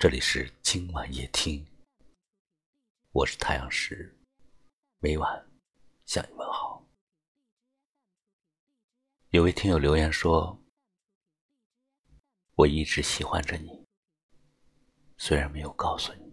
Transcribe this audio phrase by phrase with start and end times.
[0.00, 1.66] 这里是今晚夜听，
[3.10, 4.16] 我是太阳石，
[5.00, 5.50] 每晚
[6.04, 6.86] 向你问好。
[9.30, 10.56] 有位听友留言说
[12.54, 13.84] ：“我一直喜欢着你，
[15.16, 16.32] 虽然没有告诉你。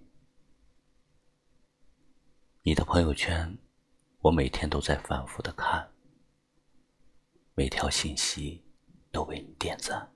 [2.62, 3.58] 你的朋友圈，
[4.20, 5.92] 我每天都在反复的看，
[7.56, 8.64] 每条信息
[9.12, 10.08] 都为你点赞。”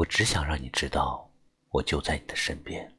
[0.00, 1.30] 我只想让你知道，
[1.68, 2.90] 我就在你的身边。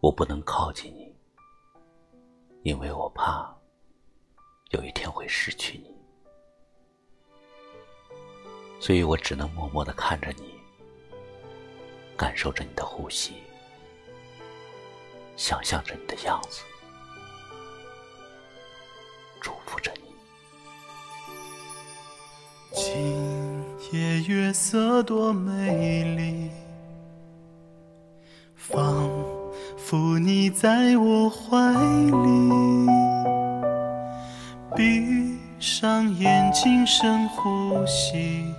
[0.00, 1.16] 我不能靠近你，
[2.62, 3.56] 因为我怕
[4.72, 5.96] 有一天会失去你，
[8.78, 10.60] 所以我只能默默的看着你，
[12.14, 13.36] 感受着你的呼吸，
[15.38, 16.60] 想象着你的样子，
[23.94, 26.50] 夜月色多美丽，
[28.56, 29.08] 仿
[29.76, 31.72] 佛你在我怀
[32.10, 32.88] 里。
[34.74, 38.52] 闭上眼睛深呼吸，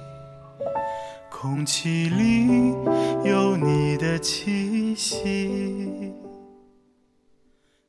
[1.29, 2.71] 空气里
[3.29, 6.13] 有你的气息。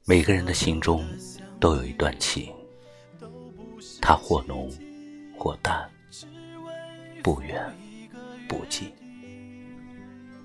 [0.05, 1.07] 每个人的心中
[1.61, 2.53] 都有一段情，
[4.03, 4.69] 它或浓
[5.39, 5.89] 或淡。
[7.27, 7.61] 不远
[8.49, 8.93] 不近，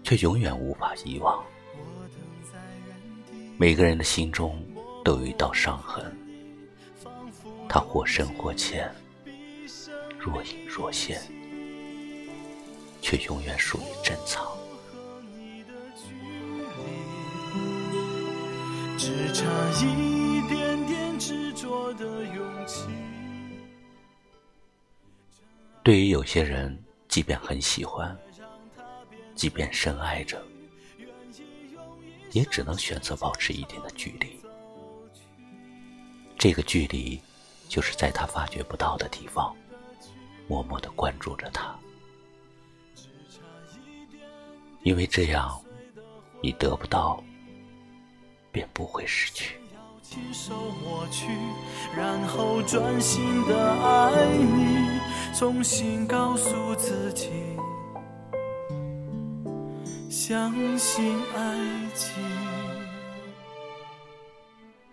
[0.04, 1.46] 却永远无法遗忘。
[3.56, 4.60] 每个人的心中
[5.06, 6.04] 都有一道伤痕，
[7.70, 8.92] 它或深或浅，
[10.18, 11.22] 若隐若现，
[13.00, 14.44] 却永远属于珍藏。
[18.98, 19.46] 只差
[19.80, 22.88] 一点点执着的勇气。
[25.84, 28.16] 对于有些人，即便很喜欢，
[29.34, 30.40] 即便深爱着，
[32.32, 34.40] 也只能选择保持一定的距离。
[36.38, 37.20] 这个距离，
[37.68, 39.56] 就是在他发觉不到的地方，
[40.48, 41.76] 默默的关注着他。
[44.84, 45.60] 因为这样，
[46.42, 47.24] 你得不到，
[48.52, 49.61] 便不会失去。
[50.34, 51.28] 手抹去
[51.96, 55.00] 然后专心的爱你，
[55.36, 57.30] 重新告诉自己，
[60.10, 62.24] 相信爱情。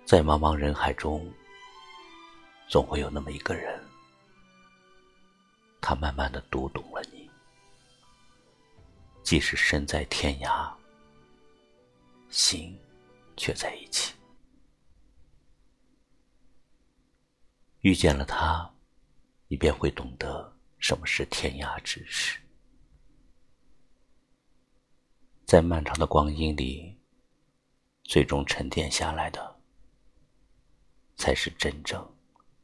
[0.05, 1.27] 在茫茫人海中，
[2.69, 3.81] 总会有那么一个人，
[5.81, 7.31] 他慢慢的读懂了你，
[9.23, 10.69] 即使身在天涯，
[12.29, 12.77] 心
[13.37, 14.18] 却在一起。
[17.89, 18.71] 遇见了他，
[19.47, 22.39] 你便会懂得什么是天涯之事。
[25.47, 26.95] 在漫长的光阴里，
[28.05, 29.59] 最终沉淀下来的，
[31.17, 32.07] 才是真正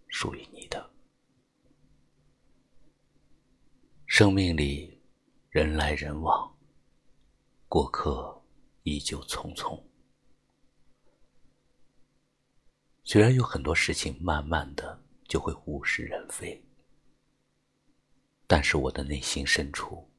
[0.09, 0.91] 属于你的。
[4.05, 5.01] 生命里，
[5.49, 6.55] 人来人往，
[7.67, 8.45] 过客
[8.83, 9.83] 依旧匆匆。
[13.05, 15.03] 虽然有很多事情，慢慢的。
[15.27, 16.63] 就会物是人非，
[18.47, 20.11] 但是我的内心深处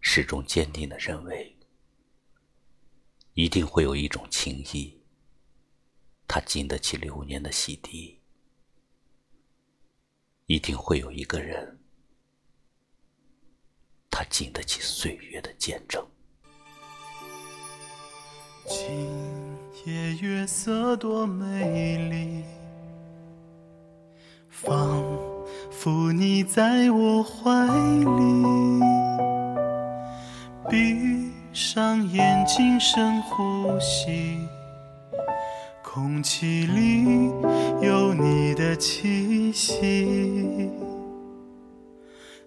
[0.00, 1.56] 始终坚定的认为，
[3.34, 5.00] 一定会有一种情谊，
[6.26, 8.18] 它经得起流年的洗涤；
[10.46, 11.78] 一定会有一个人，
[14.10, 16.04] 他经得起岁月的见证。
[18.66, 22.57] 今夜月色多美丽。
[24.60, 25.04] 仿
[25.70, 28.82] 佛你在我怀里，
[30.68, 34.36] 闭上眼睛深呼吸，
[35.80, 37.30] 空气里
[37.86, 40.68] 有你的气息。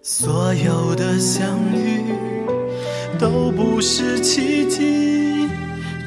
[0.02, 2.04] 所有的相遇
[3.18, 5.48] 都不是奇迹，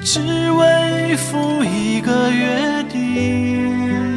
[0.04, 4.15] 只为赴一个约定。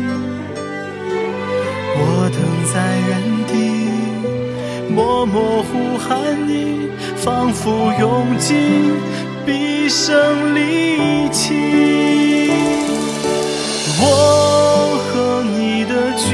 [5.41, 8.57] 我呼喊你，仿佛用尽
[9.47, 11.55] 毕生力气。
[14.01, 16.27] 我和你的距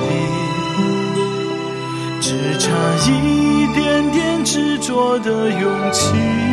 [0.00, 0.04] 离，
[2.20, 2.66] 只差
[3.06, 3.08] 一
[3.74, 6.49] 点点执着的勇气。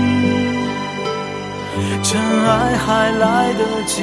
[2.09, 4.01] 趁爱还来得及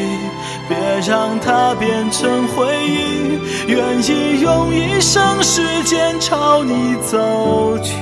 [0.68, 0.76] 别
[1.08, 7.94] 让它变成回忆愿意用一生时间朝你走去。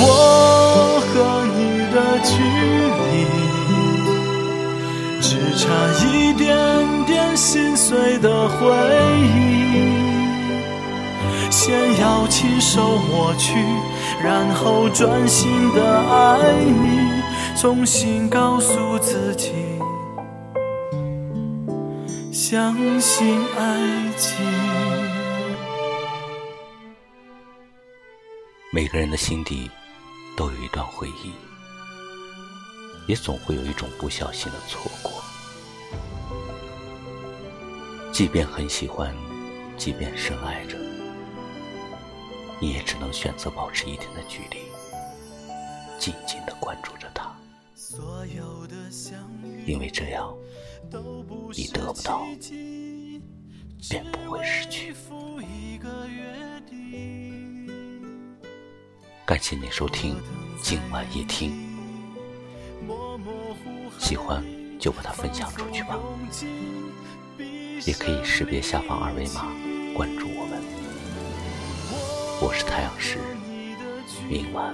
[0.00, 2.30] 我和你的距
[3.02, 3.26] 离
[5.20, 5.28] 只
[5.58, 5.66] 差
[6.06, 6.46] 一点
[7.06, 8.72] 点心碎的回
[9.34, 10.07] 忆。
[11.60, 13.58] 先要亲手抹去，
[14.22, 17.20] 然后专心的爱你，
[17.56, 19.50] 重新告诉自己，
[22.32, 24.46] 相信爱情。
[28.72, 29.68] 每个人的心底
[30.36, 31.32] 都有一段回忆，
[33.08, 35.10] 也总会有一种不小心的错过。
[38.12, 39.12] 即便很喜欢，
[39.76, 40.87] 即便深爱着。
[42.60, 44.58] 你也只能选择保持一定的距离，
[45.98, 47.32] 静静的关注着他，
[49.64, 50.34] 因为这样，
[51.54, 52.26] 你得不到，
[53.88, 54.92] 便不会失去。
[59.24, 60.16] 感谢你收听
[60.60, 61.52] 今晚夜听，
[63.98, 64.42] 喜欢
[64.80, 65.96] 就把它分享出去吧，
[67.86, 69.46] 也可以识别下方二维码
[69.94, 70.57] 关注我们。
[72.40, 73.18] 我是太阳石，
[74.28, 74.72] 明晚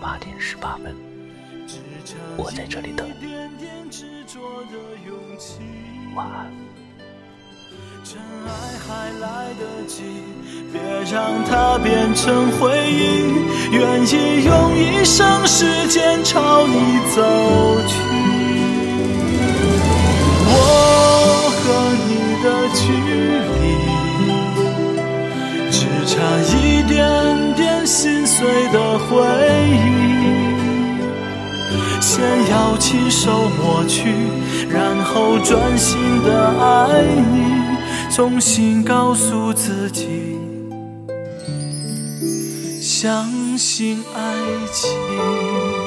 [0.00, 0.96] 八点十八分，
[2.38, 3.36] 我在这里等你。
[6.14, 6.50] 晚安。
[8.02, 8.48] 真爱
[8.86, 10.04] 还来得及，
[10.72, 10.80] 别
[11.12, 13.34] 让它变成回忆。
[13.72, 17.20] 愿意用一生时间朝你走
[17.86, 18.05] 去。
[32.96, 34.08] 亲手抹去，
[34.70, 37.76] 然后专心的爱你，
[38.10, 40.38] 重新告诉自己，
[42.80, 43.28] 相
[43.58, 44.34] 信爱
[44.72, 45.85] 情。